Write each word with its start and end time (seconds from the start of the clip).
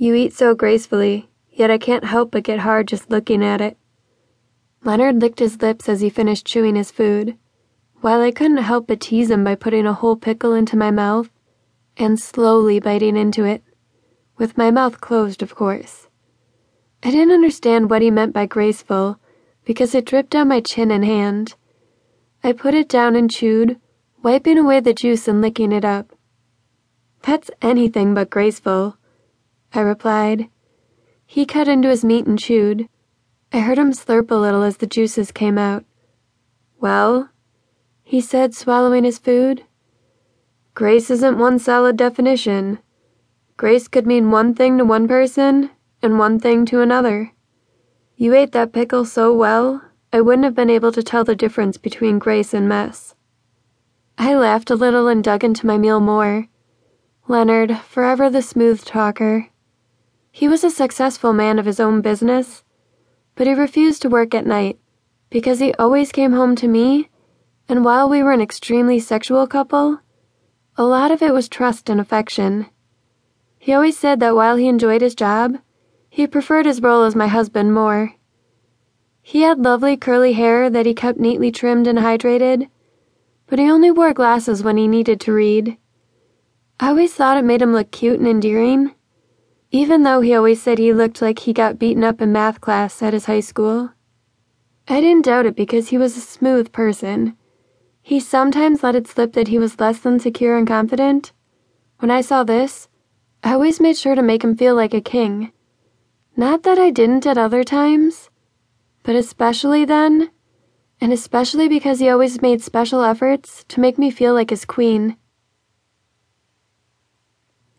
You 0.00 0.14
eat 0.14 0.32
so 0.32 0.54
gracefully, 0.54 1.28
yet 1.50 1.72
I 1.72 1.78
can't 1.78 2.04
help 2.04 2.30
but 2.30 2.44
get 2.44 2.60
hard 2.60 2.86
just 2.86 3.10
looking 3.10 3.44
at 3.44 3.60
it. 3.60 3.76
Leonard 4.84 5.20
licked 5.20 5.40
his 5.40 5.60
lips 5.60 5.88
as 5.88 6.00
he 6.00 6.08
finished 6.08 6.46
chewing 6.46 6.76
his 6.76 6.92
food, 6.92 7.36
while 8.00 8.20
I 8.20 8.30
couldn't 8.30 8.58
help 8.58 8.86
but 8.86 9.00
tease 9.00 9.28
him 9.28 9.42
by 9.42 9.56
putting 9.56 9.86
a 9.86 9.92
whole 9.92 10.14
pickle 10.14 10.54
into 10.54 10.76
my 10.76 10.92
mouth 10.92 11.30
and 11.96 12.20
slowly 12.20 12.78
biting 12.78 13.16
into 13.16 13.44
it, 13.44 13.64
with 14.36 14.56
my 14.56 14.70
mouth 14.70 15.00
closed, 15.00 15.42
of 15.42 15.56
course. 15.56 16.06
I 17.02 17.10
didn't 17.10 17.34
understand 17.34 17.90
what 17.90 18.00
he 18.00 18.12
meant 18.12 18.32
by 18.32 18.46
graceful 18.46 19.18
because 19.64 19.96
it 19.96 20.04
dripped 20.04 20.30
down 20.30 20.46
my 20.46 20.60
chin 20.60 20.92
and 20.92 21.04
hand. 21.04 21.56
I 22.44 22.52
put 22.52 22.72
it 22.72 22.88
down 22.88 23.16
and 23.16 23.28
chewed, 23.28 23.80
wiping 24.22 24.58
away 24.58 24.78
the 24.78 24.94
juice 24.94 25.26
and 25.26 25.40
licking 25.40 25.72
it 25.72 25.84
up. 25.84 26.12
That's 27.22 27.50
anything 27.60 28.14
but 28.14 28.30
graceful, 28.30 28.96
I 29.74 29.80
replied. 29.80 30.48
He 31.26 31.44
cut 31.44 31.68
into 31.68 31.88
his 31.88 32.04
meat 32.04 32.26
and 32.26 32.38
chewed. 32.38 32.88
I 33.52 33.60
heard 33.60 33.78
him 33.78 33.92
slurp 33.92 34.30
a 34.30 34.34
little 34.34 34.62
as 34.62 34.78
the 34.78 34.86
juices 34.86 35.30
came 35.30 35.58
out. 35.58 35.84
Well, 36.80 37.30
he 38.02 38.20
said, 38.20 38.54
swallowing 38.54 39.04
his 39.04 39.18
food. 39.18 39.64
Grace 40.74 41.10
isn't 41.10 41.38
one 41.38 41.58
solid 41.58 41.96
definition. 41.96 42.78
Grace 43.56 43.88
could 43.88 44.06
mean 44.06 44.30
one 44.30 44.54
thing 44.54 44.78
to 44.78 44.84
one 44.84 45.06
person 45.06 45.70
and 46.00 46.18
one 46.18 46.38
thing 46.38 46.64
to 46.66 46.80
another. 46.80 47.32
You 48.16 48.34
ate 48.34 48.52
that 48.52 48.72
pickle 48.72 49.04
so 49.04 49.34
well, 49.34 49.82
I 50.12 50.22
wouldn't 50.22 50.44
have 50.44 50.54
been 50.54 50.70
able 50.70 50.92
to 50.92 51.02
tell 51.02 51.24
the 51.24 51.36
difference 51.36 51.76
between 51.76 52.18
grace 52.18 52.54
and 52.54 52.68
mess. 52.68 53.14
I 54.16 54.34
laughed 54.34 54.70
a 54.70 54.74
little 54.74 55.08
and 55.08 55.22
dug 55.22 55.44
into 55.44 55.66
my 55.66 55.76
meal 55.76 56.00
more. 56.00 56.48
Leonard, 57.26 57.76
forever 57.78 58.30
the 58.30 58.40
smooth 58.40 58.84
talker. 58.84 59.48
He 60.30 60.48
was 60.48 60.64
a 60.64 60.70
successful 60.70 61.32
man 61.32 61.58
of 61.58 61.66
his 61.66 61.80
own 61.80 62.00
business, 62.00 62.62
but 63.34 63.46
he 63.46 63.54
refused 63.54 64.02
to 64.02 64.08
work 64.08 64.34
at 64.34 64.46
night 64.46 64.78
because 65.30 65.60
he 65.60 65.74
always 65.74 66.12
came 66.12 66.32
home 66.32 66.56
to 66.56 66.68
me, 66.68 67.10
and 67.68 67.84
while 67.84 68.08
we 68.08 68.22
were 68.22 68.32
an 68.32 68.40
extremely 68.40 68.98
sexual 68.98 69.46
couple, 69.46 70.00
a 70.76 70.84
lot 70.84 71.10
of 71.10 71.22
it 71.22 71.34
was 71.34 71.48
trust 71.48 71.90
and 71.90 72.00
affection. 72.00 72.66
He 73.58 73.72
always 73.72 73.98
said 73.98 74.20
that 74.20 74.36
while 74.36 74.56
he 74.56 74.68
enjoyed 74.68 75.02
his 75.02 75.14
job, 75.14 75.58
he 76.08 76.26
preferred 76.26 76.66
his 76.66 76.80
role 76.80 77.02
as 77.02 77.14
my 77.14 77.26
husband 77.26 77.74
more. 77.74 78.14
He 79.20 79.42
had 79.42 79.58
lovely 79.58 79.96
curly 79.96 80.32
hair 80.32 80.70
that 80.70 80.86
he 80.86 80.94
kept 80.94 81.18
neatly 81.18 81.52
trimmed 81.52 81.86
and 81.86 81.98
hydrated, 81.98 82.70
but 83.46 83.58
he 83.58 83.70
only 83.70 83.90
wore 83.90 84.14
glasses 84.14 84.62
when 84.62 84.76
he 84.76 84.88
needed 84.88 85.20
to 85.20 85.32
read. 85.32 85.76
I 86.80 86.88
always 86.88 87.12
thought 87.12 87.36
it 87.36 87.44
made 87.44 87.60
him 87.60 87.72
look 87.72 87.90
cute 87.90 88.18
and 88.18 88.28
endearing, 88.28 88.94
even 89.70 90.02
though 90.02 90.20
he 90.20 90.34
always 90.34 90.62
said 90.62 90.78
he 90.78 90.92
looked 90.92 91.20
like 91.20 91.40
he 91.40 91.52
got 91.52 91.78
beaten 91.78 92.04
up 92.04 92.20
in 92.20 92.32
math 92.32 92.60
class 92.60 93.02
at 93.02 93.12
his 93.12 93.26
high 93.26 93.40
school. 93.40 93.90
I 94.86 95.00
didn't 95.00 95.26
doubt 95.26 95.46
it 95.46 95.56
because 95.56 95.88
he 95.88 95.98
was 95.98 96.16
a 96.16 96.20
smooth 96.20 96.72
person 96.72 97.36
he 98.08 98.18
sometimes 98.18 98.82
let 98.82 98.94
it 98.94 99.06
slip 99.06 99.34
that 99.34 99.48
he 99.48 99.58
was 99.58 99.78
less 99.78 99.98
than 99.98 100.18
secure 100.18 100.56
and 100.56 100.66
confident. 100.66 101.32
When 101.98 102.10
I 102.10 102.22
saw 102.22 102.42
this, 102.42 102.88
I 103.44 103.52
always 103.52 103.80
made 103.80 103.98
sure 103.98 104.14
to 104.14 104.22
make 104.22 104.42
him 104.42 104.56
feel 104.56 104.74
like 104.74 104.94
a 104.94 105.02
king. 105.02 105.52
Not 106.34 106.62
that 106.62 106.78
I 106.78 106.88
didn't 106.88 107.26
at 107.26 107.36
other 107.36 107.62
times, 107.62 108.30
but 109.02 109.14
especially 109.14 109.84
then, 109.84 110.30
and 111.02 111.12
especially 111.12 111.68
because 111.68 111.98
he 111.98 112.08
always 112.08 112.40
made 112.40 112.62
special 112.62 113.02
efforts 113.02 113.62
to 113.68 113.78
make 113.78 113.98
me 113.98 114.10
feel 114.10 114.32
like 114.32 114.48
his 114.48 114.64
queen. 114.64 115.18